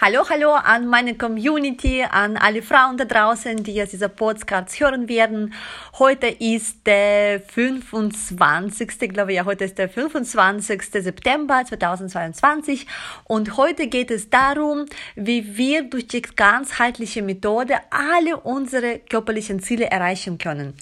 [0.00, 5.08] Hallo, hallo an meine Community, an alle Frauen da draußen, die jetzt dieser Podcast hören
[5.08, 5.52] werden.
[5.98, 8.96] Heute ist der 25.
[9.10, 10.82] glaube ich, ja, heute ist der 25.
[11.02, 12.86] September 2022
[13.24, 19.86] und heute geht es darum, wie wir durch die ganzheitliche Methode alle unsere körperlichen Ziele
[19.86, 20.74] erreichen können.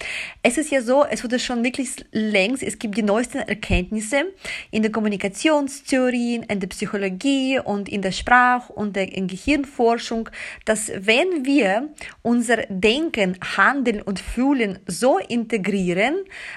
[0.43, 4.27] Es ist ja so, es wurde schon wirklich längst, es gibt die neuesten Erkenntnisse
[4.71, 10.28] in der Kommunikationstheorie, in der Psychologie und in der Sprach- und der in Gehirnforschung,
[10.65, 11.88] dass wenn wir
[12.23, 16.16] unser Denken, Handeln und Fühlen so integrieren,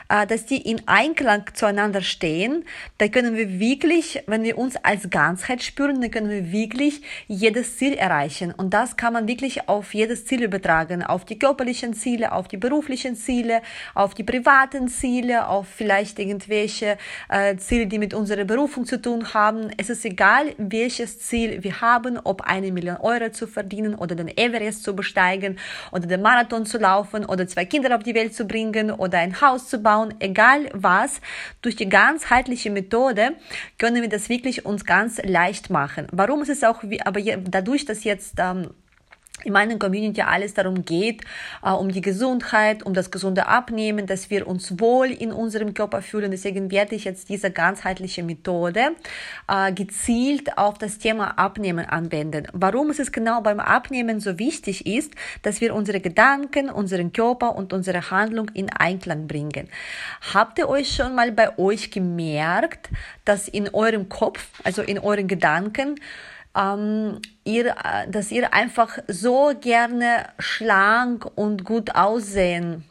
[0.10, 2.66] äh, dass die in Einklang zueinander stehen,
[2.98, 7.78] dann können wir wirklich, wenn wir uns als Ganzheit spüren, dann können wir wirklich jedes
[7.78, 8.54] Ziel erreichen.
[8.56, 12.58] Und das kann man wirklich auf jedes Ziel übertragen, auf die körperlichen Ziele, auf die
[12.58, 13.62] beruflichen Ziele,
[13.96, 16.98] auf die privaten Ziele, auf vielleicht irgendwelche
[17.30, 19.70] äh, Ziele, die mit unserer Berufung zu tun haben.
[19.78, 24.16] Es ist egal, welches Ziel wir haben, ob ob eine Million Euro zu verdienen oder
[24.16, 25.60] den Everest zu besteigen
[25.92, 29.42] oder den Marathon zu laufen oder zwei Kinder auf die Welt zu bringen oder ein
[29.42, 31.22] Haus zu bauen, egal was,
[31.62, 33.36] durch die ganzheitliche Methode
[33.78, 36.08] können wir das wirklich uns ganz leicht machen.
[36.12, 38.70] Warum ist es auch, aber dadurch, dass jetzt ähm,
[39.44, 41.22] in meiner Community alles darum geht,
[41.64, 46.02] äh, um die Gesundheit, um das gesunde Abnehmen, dass wir uns wohl in unserem Körper
[46.02, 46.32] fühlen.
[46.32, 48.92] Deswegen werde ich jetzt diese ganzheitliche Methode
[49.48, 52.48] äh, gezielt auf das Thema Abnehmen anwenden.
[52.54, 57.56] Warum ist es genau beim Abnehmen so wichtig ist, dass wir unsere Gedanken, unseren Körper
[57.56, 59.70] und unsere Handlung in Einklang bringen.
[60.34, 62.90] Habt ihr euch schon mal bei euch gemerkt,
[63.26, 66.00] dass in eurem Kopf, also in euren Gedanken,
[66.56, 72.86] ähm, ihr, äh, dass ihr einfach so gerne schlank und gut aussehen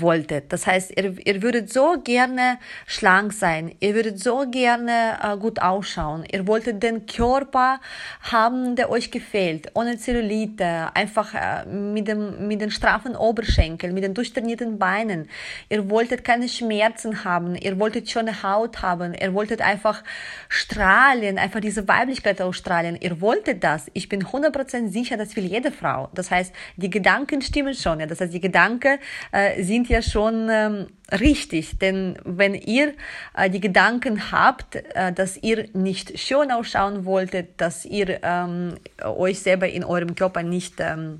[0.00, 0.52] wolltet.
[0.52, 5.60] Das heißt, ihr, ihr würdet so gerne schlank sein, ihr würdet so gerne äh, gut
[5.60, 7.80] ausschauen, ihr wolltet den Körper
[8.20, 14.04] haben, der euch gefällt, ohne Zellulite, einfach äh, mit, dem, mit den straffen Oberschenkeln, mit
[14.04, 15.28] den durchtrainierten Beinen.
[15.68, 20.02] Ihr wolltet keine Schmerzen haben, ihr wolltet schöne Haut haben, ihr wolltet einfach
[20.48, 22.96] strahlen, einfach diese Weiblichkeit ausstrahlen.
[23.00, 23.90] Ihr wolltet das.
[23.92, 26.08] Ich bin 100% sicher, das will jede Frau.
[26.14, 28.00] Das heißt, die Gedanken stimmen schon.
[28.00, 28.06] Ja?
[28.06, 28.98] Das heißt, die Gedanken
[29.32, 32.94] äh, sind sind ja schon ähm, richtig, denn wenn ihr
[33.36, 39.40] äh, die Gedanken habt, äh, dass ihr nicht schön ausschauen wolltet, dass ihr ähm, euch
[39.40, 41.18] selber in eurem Körper nicht ähm,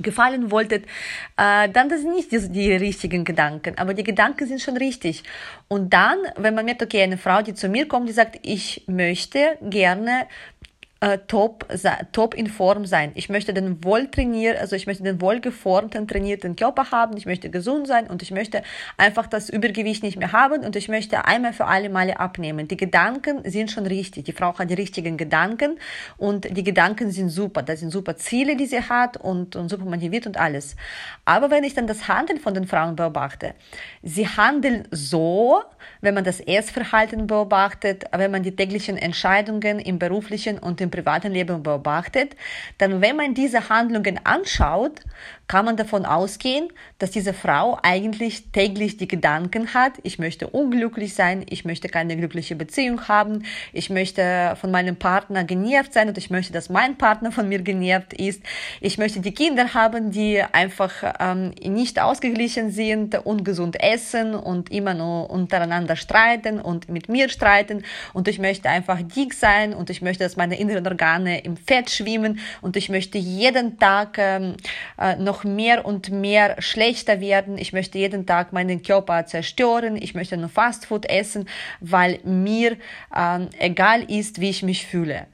[0.00, 0.84] gefallen wolltet,
[1.36, 5.22] äh, dann das sind nicht die, die, richtigen Gedanken, aber die Gedanken sind schon richtig.
[5.68, 8.82] Und dann, wenn man merkt, okay, eine Frau, die zu mir kommt, die sagt, ich
[8.88, 10.26] möchte gerne
[11.00, 11.66] äh, top,
[12.12, 13.12] top in Form sein.
[13.14, 17.16] Ich möchte den wohltrainier, also ich möchte den wohlgeformten, trainierten Körper haben.
[17.16, 18.62] Ich möchte gesund sein und ich möchte
[18.98, 22.68] einfach das Übergewicht nicht mehr haben und ich möchte einmal für alle Male abnehmen.
[22.68, 24.26] Die Gedanken sind schon richtig.
[24.26, 25.78] Die Frau hat die richtigen Gedanken
[26.18, 27.62] und die Gedanken sind super.
[27.62, 30.76] Das sind super Ziele, die sie hat und, und super motiviert und alles.
[31.24, 33.54] Aber wenn ich dann das Handeln von den Frauen beobachte,
[34.02, 35.62] sie handeln so,
[36.02, 41.04] wenn man das Essverhalten beobachtet, wenn man die täglichen Entscheidungen im beruflichen und im im
[41.04, 42.34] privaten Leben beobachtet,
[42.78, 45.00] dann wenn man diese Handlungen anschaut,
[45.50, 46.68] kann man davon ausgehen,
[46.98, 52.16] dass diese Frau eigentlich täglich die Gedanken hat, ich möchte unglücklich sein, ich möchte keine
[52.16, 56.96] glückliche Beziehung haben, ich möchte von meinem Partner genervt sein und ich möchte, dass mein
[56.96, 58.42] Partner von mir genervt ist,
[58.80, 64.94] ich möchte die Kinder haben, die einfach ähm, nicht ausgeglichen sind, ungesund essen und immer
[64.94, 67.82] nur untereinander streiten und mit mir streiten.
[68.12, 71.56] Und ich möchte einfach dick sein und ich möchte, dass meine innere inneren Organe im
[71.56, 72.38] Fett schwimmen.
[72.60, 74.56] Und ich möchte jeden Tag ähm,
[74.98, 77.58] äh, noch mehr und mehr schlechter werden.
[77.58, 79.96] Ich möchte jeden Tag meinen Körper zerstören.
[79.96, 81.48] Ich möchte nur Fastfood essen,
[81.80, 82.76] weil mir
[83.16, 85.26] ähm, egal ist, wie ich mich fühle.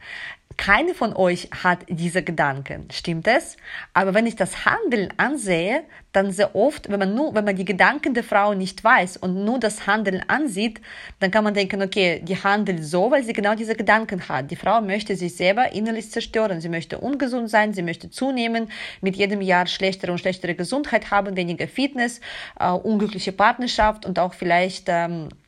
[0.57, 3.57] Keine von euch hat diese Gedanken, stimmt es?
[3.93, 7.67] Aber wenn ich das Handeln ansehe, dann sehr oft, wenn man nur, wenn man die
[7.67, 10.81] Gedanken der Frau nicht weiß und nur das Handeln ansieht,
[11.21, 14.51] dann kann man denken, okay, die handelt so, weil sie genau diese Gedanken hat.
[14.51, 16.63] Die Frau möchte sich selber innerlich zerstören.
[16.63, 18.71] Sie möchte ungesund sein, sie möchte zunehmen,
[19.03, 22.21] mit jedem Jahr schlechtere und schlechtere Gesundheit haben, weniger Fitness,
[22.59, 25.46] äh, unglückliche Partnerschaft und auch vielleicht ähm, äh,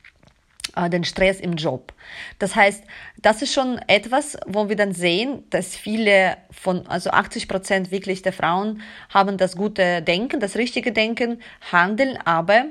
[0.91, 1.93] den Stress im Job.
[2.37, 2.83] Das heißt,
[3.21, 8.21] das ist schon etwas, wo wir dann sehen, dass viele von, also 80 Prozent wirklich
[8.21, 12.65] der Frauen haben das gute Denken, das richtige Denken, handeln, aber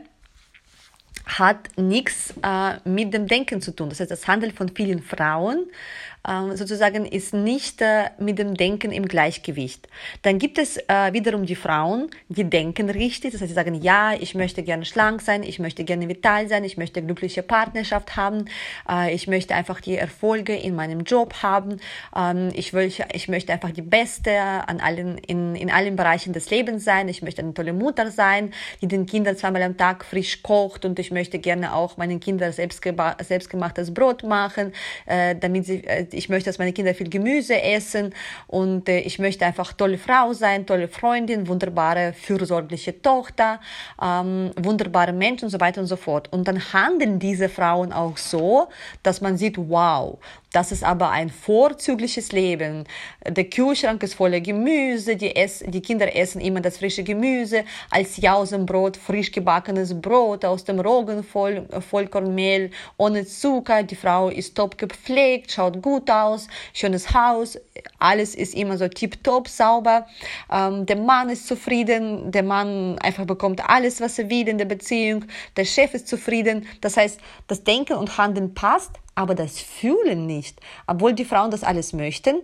[1.27, 3.91] hat nichts äh, mit dem Denken zu tun.
[3.91, 6.18] Das heißt, das Handeln von vielen Frauen äh,
[6.55, 9.89] sozusagen ist nicht äh, mit dem Denken im Gleichgewicht.
[10.23, 14.13] Dann gibt es äh, wiederum die Frauen, die denken richtig, das heißt, sie sagen, ja,
[14.13, 18.45] ich möchte gerne schlank sein, ich möchte gerne vital sein, ich möchte glückliche Partnerschaft haben,
[18.89, 21.81] äh, ich möchte einfach die Erfolge in meinem Job haben,
[22.15, 27.09] ähm, ich, möchte einfach die Beste an allen, in, in allen Bereichen des Lebens sein,
[27.09, 28.53] ich möchte eine tolle Mutter sein,
[28.83, 32.53] die den Kindern zweimal am Tag frisch kocht und ich möchte gerne auch meinen Kindern
[32.53, 34.73] selbstgemachtes Brot machen,
[35.07, 35.83] damit sie,
[36.19, 38.15] ich möchte, dass meine Kinder viel Gemüse essen
[38.47, 43.61] und äh, ich möchte einfach tolle Frau sein, tolle Freundin, wunderbare, fürsorgliche Tochter,
[44.03, 46.31] ähm, wunderbare Menschen und so weiter und so fort.
[46.33, 48.69] Und dann handeln diese Frauen auch so,
[49.03, 50.19] dass man sieht, wow,
[50.53, 52.85] das ist aber ein vorzügliches Leben.
[53.27, 58.17] Der Kühlschrank ist voller Gemüse, die, ess, die Kinder essen immer das frische Gemüse, als
[58.17, 63.83] Jausenbrot, frisch gebackenes Brot aus dem Roggenvollkornmehl, ohne Zucker.
[63.83, 67.59] Die Frau ist top gepflegt, schaut gut aus, schönes Haus,
[67.99, 70.07] alles ist immer so tiptop sauber.
[70.51, 74.65] Ähm, der Mann ist zufrieden, der Mann einfach bekommt alles, was er will in der
[74.65, 76.67] Beziehung, der Chef ist zufrieden.
[76.81, 80.61] Das heißt, das Denken und Handeln passt, aber das Fühlen nicht.
[80.87, 82.37] Obwohl die Frauen das alles möchten,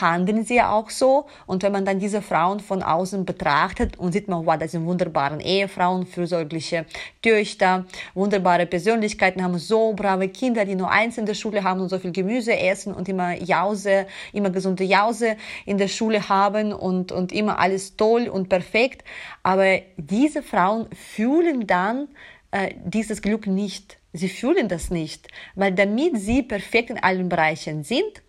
[0.00, 1.26] handeln sie ja auch so.
[1.44, 4.86] Und wenn man dann diese Frauen von außen betrachtet und sieht man, wow, das sind
[4.86, 6.86] wunderbare Ehefrauen, fürsorgliche
[7.20, 7.84] Töchter,
[8.14, 11.98] wunderbare Persönlichkeiten, haben so brave Kinder, die nur eins in der Schule haben und so
[11.98, 15.36] viel Gemüse essen und immer Jause, immer gesunde Jause
[15.66, 19.02] in der Schule haben und, und immer alles toll und perfekt.
[19.42, 22.06] Aber diese Frauen fühlen dann
[22.52, 23.99] äh, dieses Glück nicht.
[24.12, 28.22] Sie fühlen das nicht, weil damit sie perfekt in allen Bereichen sind,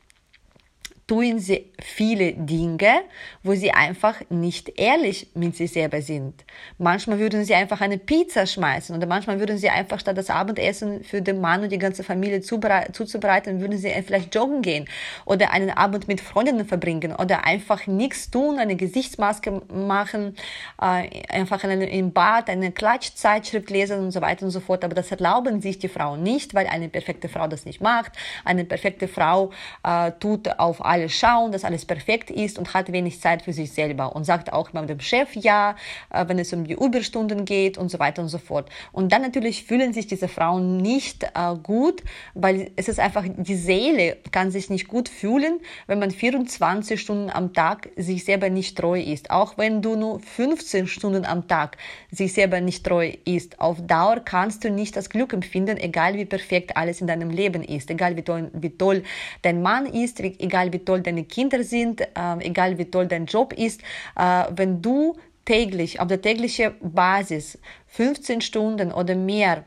[1.12, 3.02] tun sie viele Dinge,
[3.44, 6.46] wo sie einfach nicht ehrlich mit sich selber sind.
[6.78, 11.04] Manchmal würden sie einfach eine Pizza schmeißen oder manchmal würden sie einfach statt das Abendessen
[11.04, 14.86] für den Mann und die ganze Familie zuzubereiten, würden sie vielleicht joggen gehen
[15.26, 20.38] oder einen Abend mit Freundinnen verbringen oder einfach nichts tun, eine Gesichtsmaske machen,
[20.82, 24.86] äh, einfach im Bad eine Klatschzeitschrift lesen und so weiter und so fort.
[24.86, 28.14] Aber das erlauben sich die Frauen nicht, weil eine perfekte Frau das nicht macht.
[28.46, 29.52] Eine perfekte Frau
[29.84, 33.54] äh, tut auf alle alles schauen, dass alles perfekt ist und hat wenig Zeit für
[33.54, 35.76] sich selber und sagt auch immer dem Chef ja,
[36.12, 38.70] äh, wenn es um die Überstunden geht und so weiter und so fort.
[38.92, 42.04] Und dann natürlich fühlen sich diese Frauen nicht äh, gut,
[42.34, 47.30] weil es ist einfach, die Seele kann sich nicht gut fühlen, wenn man 24 Stunden
[47.30, 49.32] am Tag sich selber nicht treu ist.
[49.32, 51.78] Auch wenn du nur 15 Stunden am Tag
[52.12, 53.60] sich selber nicht treu ist.
[53.60, 57.64] Auf Dauer kannst du nicht das Glück empfinden, egal wie perfekt alles in deinem Leben
[57.64, 59.04] ist, egal wie toll, wie toll
[59.42, 62.08] dein Mann ist, egal wie toll toll deine Kinder sind, äh,
[62.40, 63.82] egal wie toll dein Job ist,
[64.18, 65.16] äh, wenn du
[65.46, 67.58] täglich, auf der täglichen Basis
[67.88, 69.64] 15 Stunden oder mehr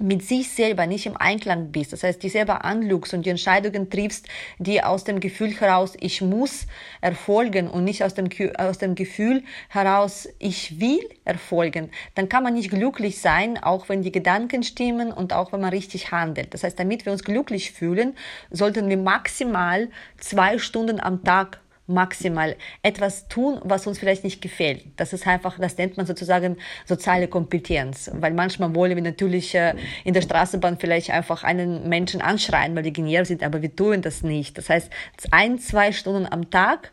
[0.00, 3.90] mit sich selber nicht im Einklang bist, das heißt, dich selber anlügst und die Entscheidungen
[3.90, 4.26] triffst,
[4.58, 6.66] die aus dem Gefühl heraus, ich muss
[7.00, 12.54] erfolgen und nicht aus dem, aus dem Gefühl heraus, ich will erfolgen, dann kann man
[12.54, 16.54] nicht glücklich sein, auch wenn die Gedanken stimmen und auch wenn man richtig handelt.
[16.54, 18.14] Das heißt, damit wir uns glücklich fühlen,
[18.50, 19.88] sollten wir maximal
[20.18, 24.84] zwei Stunden am Tag maximal etwas tun, was uns vielleicht nicht gefällt.
[24.96, 29.74] Das ist einfach, das nennt man sozusagen soziale Kompetenz, weil manchmal wollen wir natürlich äh,
[30.04, 34.02] in der Straßenbahn vielleicht einfach einen Menschen anschreien, weil die genial sind, aber wir tun
[34.02, 34.56] das nicht.
[34.56, 34.90] Das heißt,
[35.30, 36.90] ein, zwei Stunden am Tag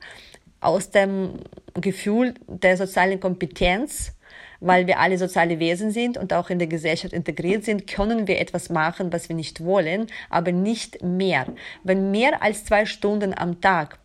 [0.60, 1.40] aus dem
[1.74, 4.14] Gefühl der sozialen Kompetenz
[4.62, 8.40] weil wir alle soziale Wesen sind und auch in der Gesellschaft integriert sind, können wir
[8.40, 11.48] etwas machen, was wir nicht wollen, aber nicht mehr.
[11.84, 13.98] Wenn mehr als zwei Stunden am Tag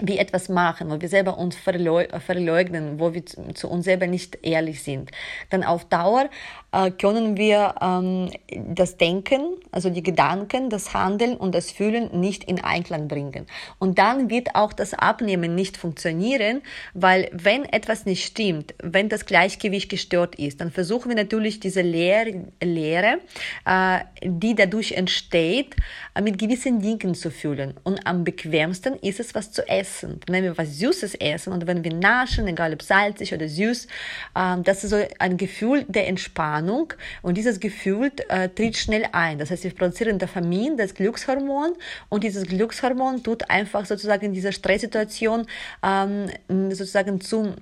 [0.00, 4.82] wie etwas machen, wo wir selber uns verleugnen, wo wir zu uns selber nicht ehrlich
[4.82, 5.10] sind,
[5.50, 6.30] dann auf Dauer
[6.72, 8.30] äh, können wir ähm,
[8.74, 9.40] das Denken,
[9.72, 13.46] also die Gedanken, das Handeln und das Fühlen nicht in Einklang bringen.
[13.78, 16.62] Und dann wird auch das Abnehmen nicht funktionieren,
[16.94, 21.82] weil wenn etwas nicht stimmt, wenn das Gleichgewicht gestört ist, dann versuchen wir natürlich diese
[21.82, 23.18] Leere, Leere
[23.64, 25.76] äh, die dadurch entsteht,
[26.14, 27.74] äh, mit gewissen Dingen zu fühlen.
[27.82, 30.20] Und am bequemsten ist es, was zu essen.
[30.28, 33.86] Wenn wir was Süßes essen und wenn wir naschen, egal ob salzig oder süß,
[34.34, 39.06] äh, das ist so ein Gefühl der Entspannung Entspannung und dieses Gefühl äh, tritt schnell
[39.12, 39.38] ein.
[39.38, 41.72] Das heißt, wir produzieren Dopamin, das Glückshormon
[42.08, 45.46] und dieses Glückshormon tut einfach sozusagen in dieser Stresssituation
[45.84, 46.26] ähm,
[46.70, 47.54] sozusagen zu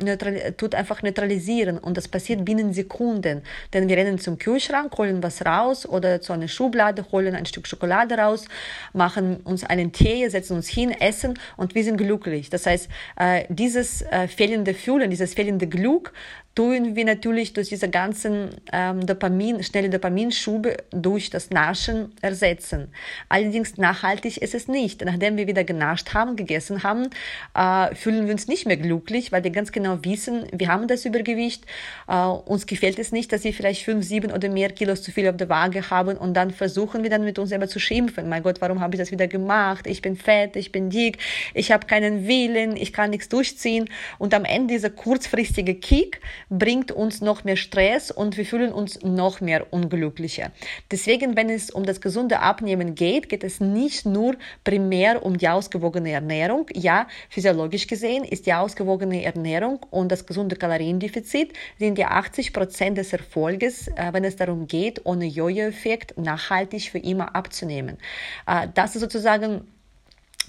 [0.56, 3.42] tut einfach neutralisieren und das passiert binnen Sekunden.
[3.72, 7.66] Denn wir rennen zum Kühlschrank, holen was raus oder zu einer Schublade, holen ein Stück
[7.66, 8.46] Schokolade raus,
[8.92, 12.50] machen uns einen Tee, setzen uns hin, essen und wir sind glücklich.
[12.50, 16.12] Das heißt, äh, dieses äh, fehlende Fühlen, dieses fehlende Glück
[16.58, 22.88] tun wir natürlich durch diese ganzen ähm, Dopamin, schnelle Dopaminschube durch das Naschen ersetzen.
[23.28, 25.04] Allerdings nachhaltig ist es nicht.
[25.04, 27.10] Nachdem wir wieder genascht haben, gegessen haben,
[27.54, 31.04] äh, fühlen wir uns nicht mehr glücklich, weil wir ganz genau wissen, wir haben das
[31.04, 31.64] Übergewicht.
[32.08, 35.28] Äh, uns gefällt es nicht, dass wir vielleicht fünf, sieben oder mehr Kilos zu viel
[35.28, 38.28] auf der Waage haben und dann versuchen wir dann mit uns selber zu schimpfen.
[38.28, 39.86] Mein Gott, warum habe ich das wieder gemacht?
[39.86, 41.18] Ich bin fett, ich bin dick,
[41.54, 43.88] ich habe keinen Willen, ich kann nichts durchziehen.
[44.18, 49.02] Und am Ende dieser kurzfristige Kick bringt uns noch mehr Stress und wir fühlen uns
[49.02, 50.50] noch mehr unglücklicher.
[50.90, 55.48] Deswegen, wenn es um das gesunde Abnehmen geht, geht es nicht nur primär um die
[55.48, 56.66] ausgewogene Ernährung.
[56.74, 62.98] Ja, physiologisch gesehen ist die ausgewogene Ernährung und das gesunde Kaloriendefizit sind ja 80 Prozent
[62.98, 67.98] des Erfolges, äh, wenn es darum geht, ohne Jojo-Effekt nachhaltig für immer abzunehmen.
[68.46, 69.68] Äh, das ist sozusagen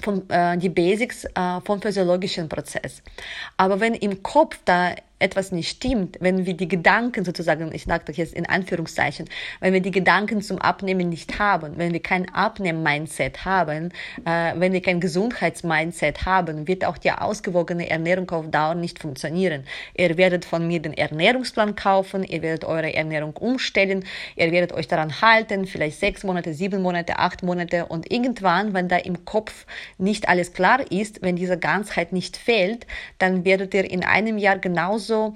[0.01, 3.01] von, äh, die Basics äh, vom physiologischen Prozess.
[3.57, 8.05] Aber wenn im Kopf da etwas nicht stimmt, wenn wir die Gedanken sozusagen, ich sage
[8.07, 12.33] das jetzt in Anführungszeichen, wenn wir die Gedanken zum Abnehmen nicht haben, wenn wir kein
[12.33, 13.91] Abnehm-Mindset haben,
[14.25, 19.65] äh, wenn wir kein Gesundheits-Mindset haben, wird auch die ausgewogene Ernährung auf Dauer nicht funktionieren.
[19.97, 24.05] Ihr werdet von mir den Ernährungsplan kaufen, ihr werdet eure Ernährung umstellen,
[24.37, 28.87] ihr werdet euch daran halten, vielleicht sechs Monate, sieben Monate, acht Monate und irgendwann, wenn
[28.87, 29.65] da im Kopf
[29.97, 34.57] nicht alles klar ist, wenn diese Ganzheit nicht fehlt, dann werdet ihr in einem Jahr
[34.57, 35.33] genauso genauso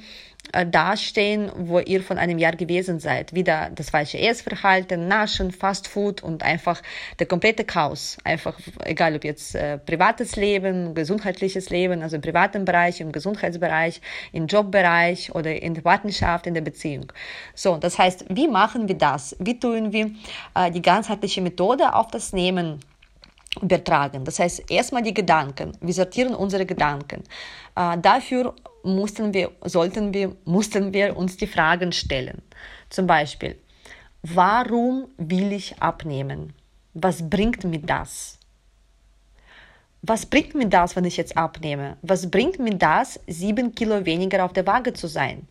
[0.51, 3.33] äh, dastehen, wo ihr von einem Jahr gewesen seid.
[3.33, 6.81] Wieder das falsche Essverhalten, Naschen, Fastfood und einfach
[7.19, 8.17] der komplette Chaos.
[8.23, 14.01] Einfach, egal ob jetzt äh, privates Leben, gesundheitliches Leben, also im privaten Bereich, im Gesundheitsbereich,
[14.31, 17.11] im Jobbereich oder in der Partnerschaft, in der Beziehung.
[17.55, 19.35] So, das heißt, wie machen wir das?
[19.39, 20.11] Wie tun wir
[20.55, 22.79] äh, die ganzheitliche Methode auf das Nehmen
[23.61, 24.25] übertragen?
[24.25, 25.73] Das heißt, erstmal die Gedanken.
[25.81, 27.23] Wir sortieren unsere Gedanken.
[27.75, 32.41] Äh, dafür mussten wir, sollten wir, mussten wir uns die Fragen stellen.
[32.89, 33.57] Zum Beispiel,
[34.21, 36.53] warum will ich abnehmen?
[36.93, 38.37] Was bringt mir das?
[40.01, 41.95] Was bringt mir das, wenn ich jetzt abnehme?
[42.01, 45.47] Was bringt mir das, sieben Kilo weniger auf der Waage zu sein?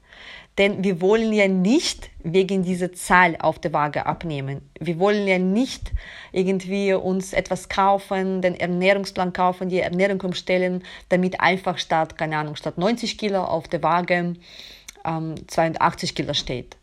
[0.59, 4.61] Denn wir wollen ja nicht wegen dieser Zahl auf der Waage abnehmen.
[4.79, 5.93] Wir wollen ja nicht
[6.31, 12.57] irgendwie uns etwas kaufen, den Ernährungsplan kaufen, die Ernährung umstellen, damit einfach statt, keine Ahnung,
[12.57, 14.35] statt 90 Kilo auf der Waage
[15.05, 16.77] ähm, 82 Kilo steht.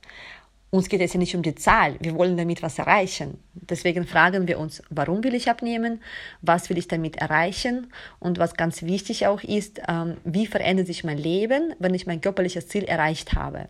[0.71, 3.39] Uns geht es ja nicht um die Zahl, wir wollen damit was erreichen.
[3.53, 6.01] Deswegen fragen wir uns, warum will ich abnehmen,
[6.41, 11.03] was will ich damit erreichen und was ganz wichtig auch ist, ähm, wie verändert sich
[11.03, 13.67] mein Leben, wenn ich mein körperliches Ziel erreicht habe.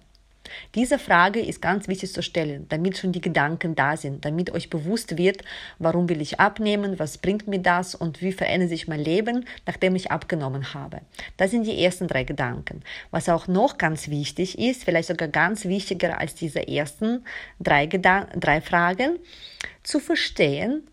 [0.75, 4.69] Diese Frage ist ganz wichtig zu stellen, damit schon die Gedanken da sind, damit euch
[4.69, 5.43] bewusst wird,
[5.77, 9.95] warum will ich abnehmen, was bringt mir das und wie verändert sich mein Leben, nachdem
[9.95, 11.01] ich abgenommen habe.
[11.37, 12.81] Das sind die ersten drei Gedanken.
[13.11, 17.25] Was auch noch ganz wichtig ist, vielleicht sogar ganz wichtiger als diese ersten
[17.59, 19.19] drei, Gedan drei Fragen,
[19.83, 20.83] zu verstehen,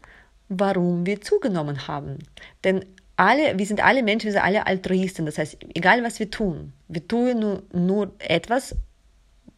[0.49, 2.19] warum wir zugenommen haben.
[2.65, 2.85] Denn
[3.17, 5.27] alle, wir sind alle Menschen, wir sind alle Altruisten.
[5.27, 8.77] Das heißt, egal was wir tun, wir tun nur, nur etwas,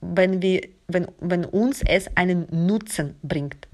[0.00, 3.67] wenn, wir, wenn, wenn uns es einen Nutzen bringt.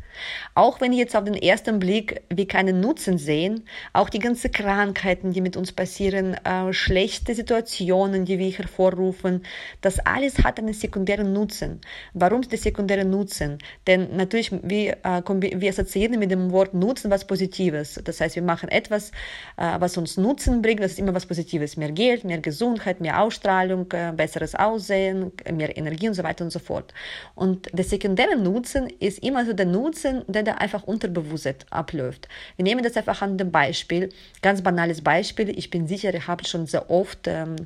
[0.54, 5.32] Auch wenn jetzt auf den ersten Blick wir keinen Nutzen sehen, auch die ganzen Krankheiten,
[5.32, 9.42] die mit uns passieren, äh, schlechte Situationen, die wir hervorrufen,
[9.80, 11.80] das alles hat einen sekundären Nutzen.
[12.12, 13.58] Warum der sekundäre Nutzen?
[13.86, 18.00] Denn natürlich, wir, äh, wir assoziieren mit dem Wort Nutzen was Positives.
[18.04, 19.10] Das heißt, wir machen etwas,
[19.56, 21.76] äh, was uns Nutzen bringt, das ist immer was Positives.
[21.76, 26.50] Mehr Geld, mehr Gesundheit, mehr Ausstrahlung, äh, besseres Aussehen, mehr Energie und so weiter und
[26.50, 26.92] so fort.
[27.34, 32.28] Und der sekundäre Nutzen ist immer so der Nutzen, Nutzen, der da einfach unterbewusst abläuft.
[32.56, 34.10] Wir nehmen das einfach an dem Beispiel,
[34.42, 35.50] ganz banales Beispiel.
[35.50, 37.56] Ich bin sicher, ihr habt schon sehr oft ähm,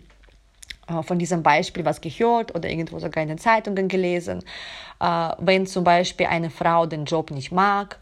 [0.88, 4.42] äh, von diesem Beispiel was gehört oder irgendwo sogar in den Zeitungen gelesen.
[5.00, 7.98] Äh, wenn zum Beispiel eine Frau den Job nicht mag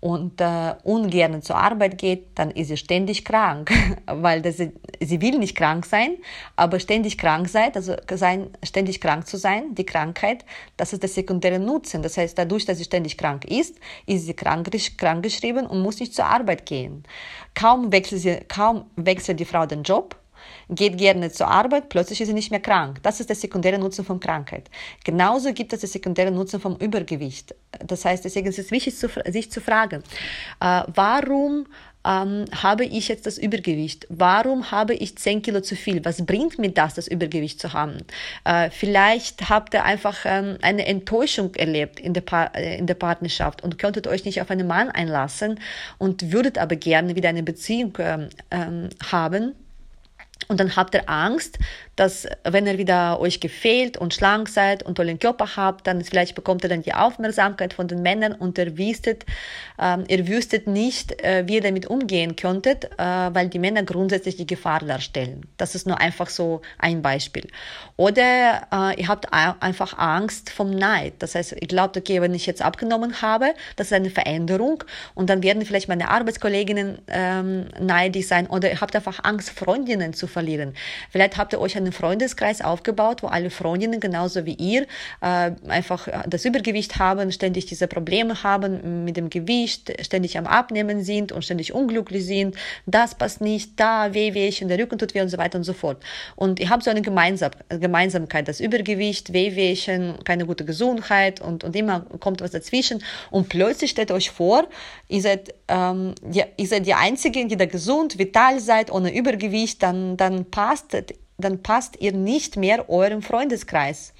[0.00, 3.70] und äh, ungern zur Arbeit geht, dann ist sie ständig krank,
[4.06, 6.16] weil das, sie will nicht krank sein,
[6.56, 10.44] aber ständig krank sein, also sein, ständig krank zu sein, die Krankheit,
[10.78, 12.02] das ist der sekundäre Nutzen.
[12.02, 13.76] Das heißt, dadurch, dass sie ständig krank ist,
[14.06, 17.04] ist sie krank, krank geschrieben und muss nicht zur Arbeit gehen.
[17.54, 20.16] Kaum wechselt, sie, kaum wechselt die Frau den Job,
[20.68, 23.02] geht gerne zur Arbeit, plötzlich ist sie nicht mehr krank.
[23.02, 24.70] Das ist der sekundäre Nutzen von Krankheit.
[25.04, 27.54] Genauso gibt es den sekundären Nutzen vom Übergewicht.
[27.86, 30.02] Das heißt, deswegen ist es wichtig, sich zu fragen,
[30.60, 31.66] äh, warum
[32.04, 34.06] ähm, habe ich jetzt das Übergewicht?
[34.08, 36.04] Warum habe ich 10 Kilo zu viel?
[36.04, 37.98] Was bringt mir das, das Übergewicht zu haben?
[38.44, 43.62] Äh, vielleicht habt ihr einfach ähm, eine Enttäuschung erlebt in der, äh, in der Partnerschaft
[43.62, 45.60] und könntet euch nicht auf einen Mann einlassen
[45.98, 47.96] und würdet aber gerne wieder eine Beziehung
[48.50, 49.54] ähm haben
[50.50, 51.60] und dann habt ihr Angst,
[52.00, 56.34] dass wenn ihr wieder euch gefehlt und schlank seid und tollen Körper habt, dann vielleicht
[56.34, 59.26] bekommt ihr dann die Aufmerksamkeit von den Männern und ihr wüsstet,
[59.78, 64.36] ähm, ihr wüsstet nicht, äh, wie ihr damit umgehen könntet, äh, weil die Männer grundsätzlich
[64.36, 65.42] die Gefahr darstellen.
[65.58, 67.46] Das ist nur einfach so ein Beispiel.
[67.98, 71.12] Oder äh, ihr habt einfach Angst vom Neid.
[71.18, 75.28] Das heißt, ihr glaubt, okay, wenn ich jetzt abgenommen habe, das ist eine Veränderung und
[75.28, 80.26] dann werden vielleicht meine Arbeitskolleginnen ähm, neidisch sein oder ihr habt einfach Angst, Freundinnen zu
[80.26, 80.72] verlieren.
[81.10, 84.82] Vielleicht habt ihr euch einen Freundeskreis aufgebaut, wo alle Freundinnen genauso wie ihr
[85.20, 91.02] äh, einfach das Übergewicht haben, ständig diese Probleme haben mit dem Gewicht, ständig am Abnehmen
[91.02, 92.56] sind und ständig unglücklich sind.
[92.86, 96.02] Das passt nicht, da Wehwehchen, der Rücken tut weh und so weiter und so fort.
[96.36, 101.74] Und ihr habt so eine Gemeinsam Gemeinsamkeit, das Übergewicht, Wehwehchen, keine gute Gesundheit und, und
[101.74, 103.02] immer kommt was dazwischen.
[103.30, 104.68] Und plötzlich stellt euch vor,
[105.08, 109.82] ihr seid, ähm, ja, ihr seid die Einzigen, die da gesund, vital seid, ohne Übergewicht,
[109.82, 110.94] dann, dann passt,
[111.40, 114.12] dann passt ihr nicht mehr eurem Freundeskreis.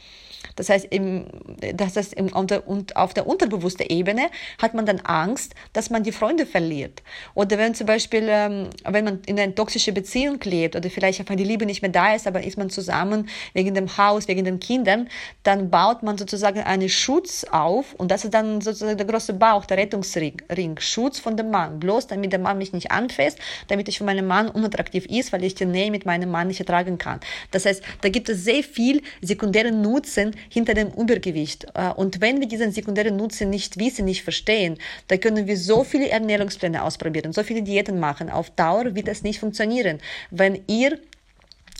[0.56, 1.26] Das heißt, im,
[1.74, 4.28] das heißt im, und auf der unterbewussten Ebene
[4.60, 7.02] hat man dann Angst, dass man die Freunde verliert.
[7.34, 11.36] Oder wenn zum Beispiel, ähm, wenn man in einer toxischen Beziehung lebt oder vielleicht einfach
[11.36, 14.60] die Liebe nicht mehr da ist, aber ist man zusammen wegen dem Haus, wegen den
[14.60, 15.08] Kindern,
[15.42, 19.64] dann baut man sozusagen einen Schutz auf und das ist dann sozusagen der große Bauch,
[19.66, 20.40] der Rettungsring,
[20.78, 21.80] Schutz von dem Mann.
[21.80, 25.44] Bloß damit der Mann mich nicht anfasst, damit ich für meinen Mann unattraktiv ist, weil
[25.44, 27.20] ich die Nähe mit meinem Mann nicht ertragen kann.
[27.50, 31.66] Das heißt, da gibt es sehr viel sekundären Nutzen hinter dem Übergewicht.
[31.74, 35.84] Äh, und wenn wir diesen sekundären Nutzen nicht wissen, nicht verstehen, dann können wir so
[35.84, 38.30] viele Ernährungspläne ausprobieren, so viele Diäten machen.
[38.30, 39.98] Auf Dauer wird das nicht funktionieren.
[40.30, 40.98] Wenn ihr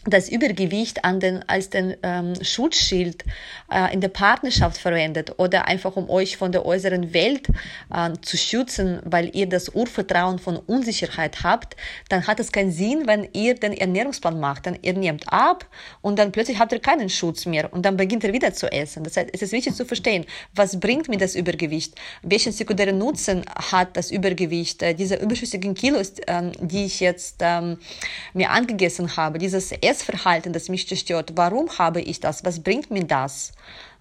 [0.06, 3.24] das Übergewicht an den, als den ähm, Schutzschild
[3.70, 7.48] äh, in der Partnerschaft verwendet oder einfach um euch von der äußeren Welt
[7.92, 11.76] äh, zu schützen, weil ihr das Urvertrauen von Unsicherheit habt,
[12.08, 14.66] dann hat es keinen Sinn, wenn ihr den Ernährungsplan macht.
[14.66, 15.66] Dann ihr nehmt ab
[16.00, 19.04] und dann plötzlich habt ihr keinen Schutz mehr und dann beginnt ihr wieder zu essen.
[19.04, 21.94] Das heißt, es ist wichtig zu verstehen, was bringt mir das Übergewicht?
[22.22, 24.82] Welchen sekundären Nutzen hat das Übergewicht?
[24.82, 27.78] Äh, diese überschüssigen Kilos, ähm, die ich jetzt ähm,
[28.32, 31.32] mir angegessen habe, dieses Essverhalten, das mich zerstört.
[31.34, 32.44] Warum habe ich das?
[32.44, 33.52] Was bringt mir das?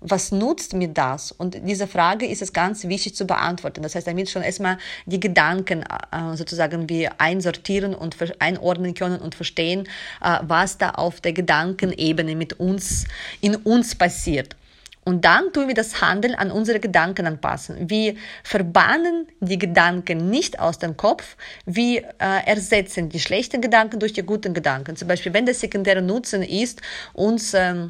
[0.01, 1.31] Was nutzt mir das?
[1.31, 3.81] Und diese Frage ist es ganz wichtig zu beantworten.
[3.81, 4.77] Das heißt, damit schon erstmal
[5.07, 9.89] die Gedanken äh, sozusagen wir einsortieren und einordnen können und verstehen,
[10.21, 13.05] äh, was da auf der Gedankenebene mit uns,
[13.41, 14.55] in uns passiert.
[15.09, 17.89] Und dann tun wir das Handeln an unsere Gedanken anpassen.
[17.89, 24.13] Wir verbannen die Gedanken nicht aus dem Kopf, wir äh, ersetzen die schlechten Gedanken durch
[24.13, 24.95] die guten Gedanken.
[24.95, 27.89] Zum Beispiel, wenn der sekundäre Nutzen ist, uns ähm,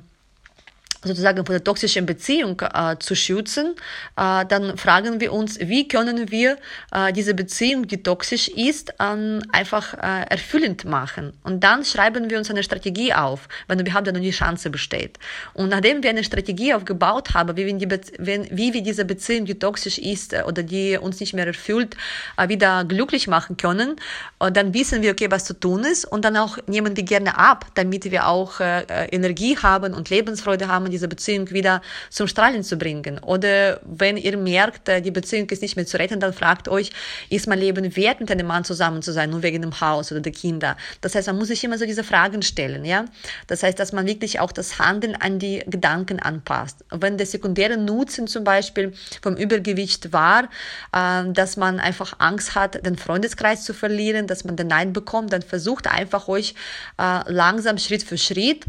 [1.03, 3.75] sozusagen von der toxischen Beziehung äh, zu schützen,
[4.17, 6.57] äh, dann fragen wir uns, wie können wir
[6.91, 11.33] äh, diese Beziehung, die toxisch ist, ähm, einfach äh, erfüllend machen.
[11.43, 15.17] Und dann schreiben wir uns eine Strategie auf, wenn überhaupt noch die Chance besteht.
[15.53, 19.45] Und nachdem wir eine Strategie aufgebaut haben, wie wir, die wenn, wie wir diese Beziehung,
[19.45, 21.95] die toxisch ist äh, oder die uns nicht mehr erfüllt,
[22.38, 23.95] äh, wieder glücklich machen können,
[24.39, 27.65] dann wissen wir, okay, was zu tun ist und dann auch nehmen wir gerne ab,
[27.75, 33.19] damit wir auch Energie haben und Lebensfreude haben diese Beziehung wieder zum Strahlen zu bringen.
[33.19, 36.91] Oder wenn ihr merkt, äh, die Beziehung ist nicht mehr zu retten, dann fragt euch,
[37.30, 40.21] ist mein Leben wert, mit einem Mann zusammen zu sein, nur wegen dem Haus oder
[40.21, 40.78] der Kinder?
[41.02, 43.06] Das heißt, man muss sich immer so diese Fragen stellen, ja?
[43.47, 46.86] Das heißt, dass man wirklich auch das Handeln an die Gedanken anpasst.
[46.91, 50.49] Wenn der sekundäre Nutzen zum Beispiel vom Übergewicht war,
[50.93, 55.34] äh, dass man einfach Angst hat, den Freundeskreis zu verlieren, dass man den Nein bekommt,
[55.34, 56.56] dann versucht einfach euch
[56.97, 58.65] äh, langsam Schritt für Schritt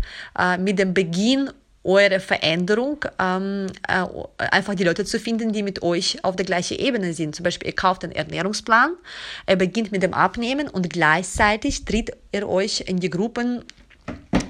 [0.58, 1.50] mit dem Beginn
[1.82, 4.04] eure Veränderung, ähm, äh,
[4.50, 7.34] einfach die Leute zu finden, die mit euch auf der gleichen Ebene sind.
[7.34, 8.96] Zum Beispiel, ihr kauft einen Ernährungsplan,
[9.46, 13.64] er beginnt mit dem Abnehmen und gleichzeitig tritt ihr euch in die Gruppen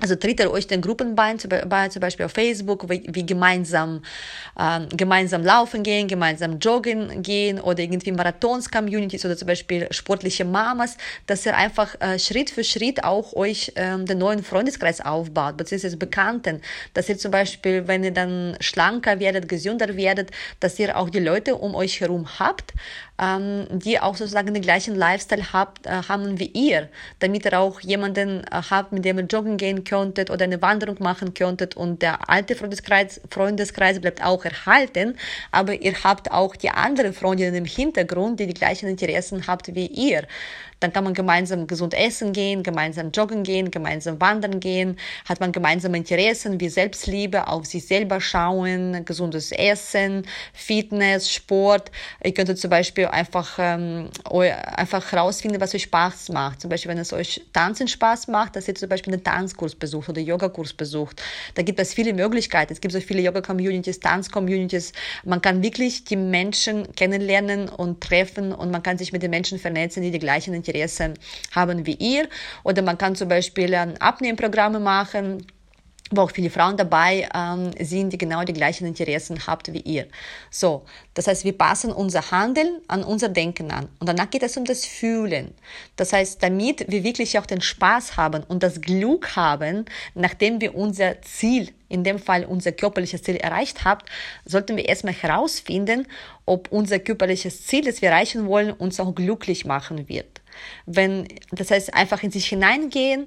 [0.01, 4.03] also tritt er euch den Gruppen bei, zum Beispiel auf Facebook, wie, wie gemeinsam,
[4.59, 10.97] äh, gemeinsam laufen gehen, gemeinsam joggen gehen oder irgendwie Marathons-Communities oder zum Beispiel sportliche Mamas,
[11.27, 15.97] dass ihr einfach äh, Schritt für Schritt auch euch äh, den neuen Freundeskreis aufbaut, beziehungsweise
[15.97, 16.61] Bekannten,
[16.95, 21.21] dass ihr zum Beispiel, wenn ihr dann schlanker werdet, gesünder werdet, dass ihr auch die
[21.21, 22.73] Leute um euch herum habt,
[23.21, 27.81] ähm, die auch sozusagen den gleichen Lifestyle habt, äh, haben wie ihr, damit ihr auch
[27.81, 32.01] jemanden äh, habt, mit dem ihr joggen gehen könntet oder eine Wanderung machen könntet und
[32.03, 35.17] der alte Freundeskreis, Freundeskreis bleibt auch erhalten,
[35.51, 39.87] aber ihr habt auch die anderen Freundinnen im Hintergrund, die die gleichen Interessen habt wie
[39.87, 40.25] ihr.
[40.81, 44.97] Dann kann man gemeinsam gesund essen gehen, gemeinsam joggen gehen, gemeinsam wandern gehen,
[45.29, 51.91] hat man gemeinsame Interessen wie Selbstliebe, auf sich selber schauen, gesundes Essen, Fitness, Sport.
[52.25, 54.09] Ihr könntet zum Beispiel einfach, ähm,
[54.75, 56.63] einfach herausfinden, was euch Spaß macht.
[56.63, 60.09] Zum Beispiel, wenn es euch Tanzen Spaß macht, dass ihr zum Beispiel einen Tanzkurs besucht
[60.09, 61.23] oder Yogakurs besucht.
[61.55, 62.73] Da gibt es viele Möglichkeiten.
[62.73, 64.93] Es gibt so viele Yoga-Communities, Tanz-Communities.
[65.25, 69.59] Man kann wirklich die Menschen kennenlernen und treffen und man kann sich mit den Menschen
[69.59, 70.70] vernetzen, die die gleichen Interessen
[71.55, 72.29] haben wie ihr.
[72.63, 75.47] Oder man kann zum Beispiel Abnehmprogramme machen
[76.11, 80.09] wo auch viele Frauen dabei ähm, sind, die genau die gleichen Interessen habt wie ihr.
[80.51, 83.89] So, das heißt, wir passen unser Handeln an unser Denken an.
[84.01, 85.55] Und danach geht es um das Fühlen.
[85.97, 90.75] Das heißt, damit wir wirklich auch den Spaß haben und das Glück haben, nachdem wir
[90.75, 94.01] unser Ziel, in dem Fall unser körperliches Ziel erreicht haben,
[94.45, 96.07] sollten wir erstmal herausfinden,
[96.45, 100.40] ob unser körperliches Ziel, das wir erreichen wollen, uns auch glücklich machen wird.
[100.87, 103.27] Wenn, das heißt, einfach in sich hineingehen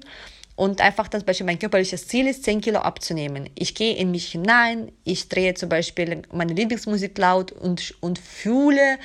[0.56, 3.50] und einfach zum Beispiel mein körperliches Ziel ist, 10 Kilo abzunehmen.
[3.54, 8.98] Ich gehe in mich hinein, ich drehe zum Beispiel meine Lieblingsmusik laut und, und fühle,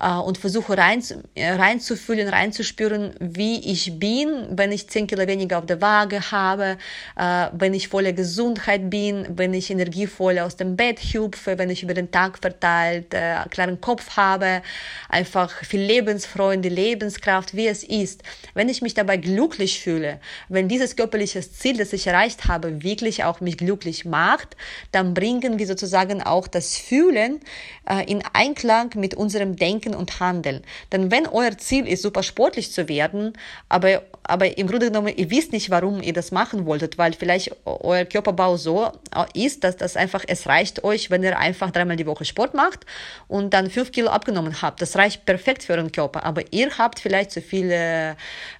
[0.00, 1.02] äh, und versuche rein,
[1.34, 6.78] äh, reinzufühlen, reinzuspüren, wie ich bin, wenn ich 10 Kilo weniger auf der Waage habe,
[7.16, 11.82] äh, wenn ich voller Gesundheit bin, wenn ich energievoll aus dem Bett hüpfe, wenn ich
[11.82, 14.62] über den Tag verteilt äh, klaren Kopf habe,
[15.08, 18.22] einfach viel Lebensfreude, Lebenskraft, wie es ist.
[18.54, 23.24] Wenn ich mich dabei glücklich fühle, wenn dieses körperliche Ziel, das ich erreicht habe, wirklich
[23.24, 24.56] auch mich glücklich macht,
[24.92, 27.40] dann bringen wir sozusagen auch das Fühlen
[27.88, 30.62] äh, in Einklang mit unserem Denken Denken und Handeln.
[30.92, 33.32] Denn wenn euer Ziel ist, super sportlich zu werden,
[33.68, 37.52] aber, aber im Grunde genommen, ihr wisst nicht, warum ihr das machen wolltet, weil vielleicht
[37.64, 38.92] euer Körperbau so
[39.34, 42.86] ist, dass das einfach, es reicht euch, wenn ihr einfach dreimal die Woche Sport macht
[43.28, 44.80] und dann fünf Kilo abgenommen habt.
[44.82, 46.24] Das reicht perfekt für euren Körper.
[46.24, 48.16] Aber ihr habt vielleicht zu viele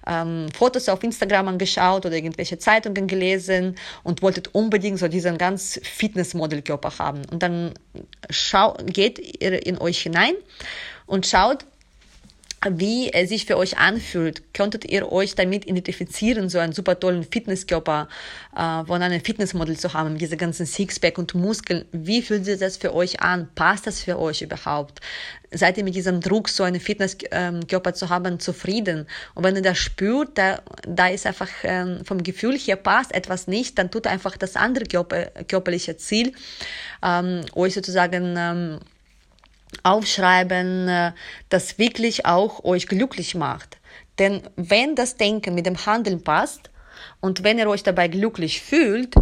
[0.07, 5.79] ähm, Fotos auf Instagram angeschaut oder irgendwelche Zeitungen gelesen und wolltet unbedingt so diesen ganz
[5.83, 7.21] Fitnessmodel-Körper haben.
[7.31, 7.73] Und dann
[8.29, 10.33] schau, geht ihr in euch hinein
[11.11, 11.65] und schaut,
[12.69, 14.53] wie es sich für euch anfühlt.
[14.53, 18.07] Könntet ihr euch damit identifizieren, so einen super tollen Fitnesskörper
[18.55, 21.85] äh, von einem Fitnessmodel zu haben, diese ganzen Sixpack und Muskeln?
[21.91, 23.49] Wie fühlt sich das für euch an?
[23.55, 25.01] Passt das für euch überhaupt?
[25.51, 29.07] Seid ihr mit diesem Druck, so einen Fitnesskörper zu haben, zufrieden?
[29.33, 33.47] Und wenn ihr das spürt, da, da ist einfach ähm, vom Gefühl her passt etwas
[33.47, 36.33] nicht, dann tut einfach das andere Körper, körperliche Ziel
[37.03, 38.79] ähm, euch sozusagen ähm,
[39.83, 41.11] aufschreiben, äh,
[41.49, 43.79] das wirklich auch euch glücklich macht.
[44.19, 46.69] Denn wenn das Denken mit dem Handeln passt
[47.19, 49.15] und wenn ihr euch dabei glücklich fühlt,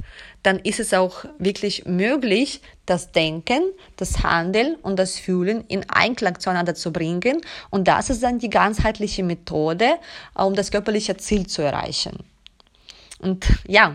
[0.44, 3.62] dann ist es auch wirklich möglich, das Denken,
[3.98, 7.42] das Handeln und das Fühlen in Einklang zueinander zu bringen.
[7.70, 9.96] Und das ist dann die ganzheitliche Methode,
[10.34, 12.29] um das körperliche Ziel zu erreichen.
[13.20, 13.94] Und ja,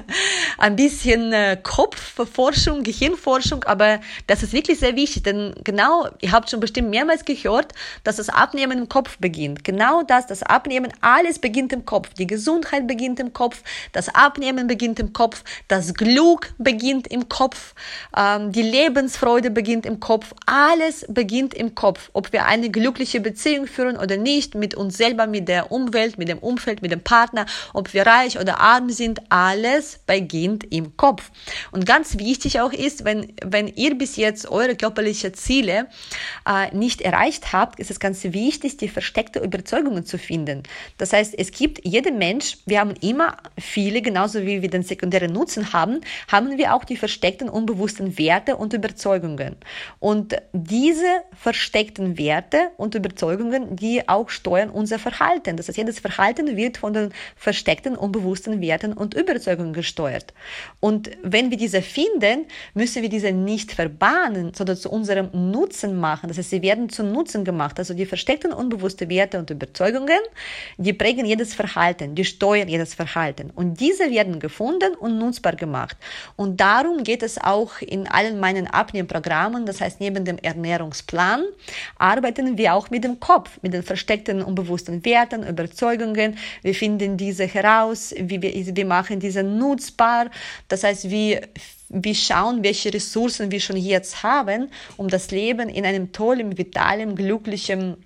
[0.58, 6.50] ein bisschen äh, Kopfforschung, Gehirnforschung, aber das ist wirklich sehr wichtig, denn genau, ihr habt
[6.50, 7.72] schon bestimmt mehrmals gehört,
[8.04, 9.64] dass das Abnehmen im Kopf beginnt.
[9.64, 12.14] Genau das, das Abnehmen, alles beginnt im Kopf.
[12.14, 17.74] Die Gesundheit beginnt im Kopf, das Abnehmen beginnt im Kopf, das Glück beginnt im Kopf,
[18.16, 22.10] ähm, die Lebensfreude beginnt im Kopf, alles beginnt im Kopf.
[22.12, 26.28] Ob wir eine glückliche Beziehung führen oder nicht, mit uns selber, mit der Umwelt, mit
[26.28, 31.30] dem Umfeld, mit dem Partner, ob wir reich oder arm sind, alles beginnt im Kopf.
[31.72, 35.88] Und ganz wichtig auch ist, wenn, wenn ihr bis jetzt eure körperlichen Ziele
[36.46, 40.62] äh, nicht erreicht habt, ist es ganz wichtig, die versteckte Überzeugungen zu finden.
[40.98, 45.32] Das heißt, es gibt jeder Mensch, wir haben immer viele, genauso wie wir den sekundären
[45.32, 49.56] Nutzen haben, haben wir auch die versteckten unbewussten Werte und Überzeugungen.
[49.98, 55.56] Und diese versteckten Werte und Überzeugungen, die auch steuern unser Verhalten.
[55.56, 60.32] Das heißt, jedes Verhalten wird von den versteckten unbewussten unseren Werten und Überzeugungen gesteuert.
[60.80, 66.28] Und wenn wir diese finden, müssen wir diese nicht verbannen, sondern zu unserem Nutzen machen.
[66.28, 67.78] Das heißt, sie werden zu Nutzen gemacht.
[67.78, 70.20] Also die versteckten unbewussten Werte und Überzeugungen,
[70.76, 73.50] die prägen jedes Verhalten, die steuern jedes Verhalten.
[73.54, 75.96] Und diese werden gefunden und nutzbar gemacht.
[76.36, 79.66] Und darum geht es auch in allen meinen Abnehmprogrammen.
[79.66, 81.44] Das heißt, neben dem Ernährungsplan
[81.98, 86.36] arbeiten wir auch mit dem Kopf, mit den versteckten unbewussten Werten, Überzeugungen.
[86.62, 90.30] Wir finden diese heraus, wie wir, wir machen diese nutzbar.
[90.68, 91.42] Das heißt, wir,
[91.88, 97.16] wir schauen, welche Ressourcen wir schon jetzt haben, um das Leben in einem tollen, vitalen,
[97.16, 97.96] glücklichen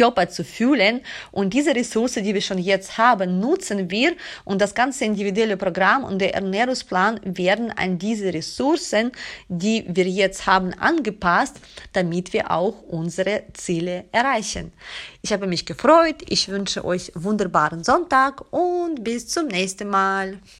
[0.00, 1.02] Körper zu fühlen.
[1.30, 4.14] Und diese Ressource, die wir schon jetzt haben, nutzen wir.
[4.44, 9.12] Und das ganze individuelle Programm und der Ernährungsplan werden an diese Ressourcen,
[9.48, 11.56] die wir jetzt haben, angepasst,
[11.92, 14.72] damit wir auch unsere Ziele erreichen.
[15.20, 16.22] Ich habe mich gefreut.
[16.28, 20.40] Ich wünsche euch wunderbaren Sonntag und bis zum nächsten Mal.